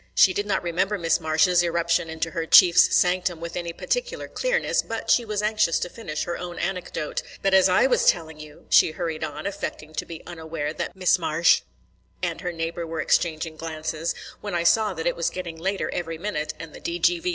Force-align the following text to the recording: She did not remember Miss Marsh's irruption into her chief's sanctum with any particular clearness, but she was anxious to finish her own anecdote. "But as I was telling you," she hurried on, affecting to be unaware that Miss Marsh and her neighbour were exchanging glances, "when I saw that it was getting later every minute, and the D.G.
She 0.15 0.33
did 0.33 0.47
not 0.47 0.63
remember 0.63 0.97
Miss 0.97 1.19
Marsh's 1.19 1.61
irruption 1.61 2.09
into 2.09 2.31
her 2.31 2.47
chief's 2.47 2.95
sanctum 2.95 3.39
with 3.39 3.55
any 3.55 3.71
particular 3.71 4.27
clearness, 4.27 4.81
but 4.81 5.11
she 5.11 5.23
was 5.25 5.43
anxious 5.43 5.77
to 5.77 5.89
finish 5.91 6.23
her 6.23 6.39
own 6.39 6.57
anecdote. 6.57 7.21
"But 7.43 7.53
as 7.53 7.69
I 7.69 7.85
was 7.85 8.07
telling 8.07 8.39
you," 8.39 8.65
she 8.71 8.93
hurried 8.93 9.23
on, 9.23 9.45
affecting 9.45 9.93
to 9.93 10.05
be 10.07 10.25
unaware 10.25 10.73
that 10.73 10.95
Miss 10.95 11.19
Marsh 11.19 11.61
and 12.23 12.41
her 12.41 12.51
neighbour 12.51 12.87
were 12.87 12.99
exchanging 12.99 13.57
glances, 13.57 14.15
"when 14.39 14.55
I 14.55 14.63
saw 14.63 14.95
that 14.95 15.05
it 15.05 15.15
was 15.15 15.29
getting 15.29 15.57
later 15.59 15.91
every 15.93 16.17
minute, 16.17 16.55
and 16.59 16.73
the 16.73 16.79
D.G. 16.79 17.21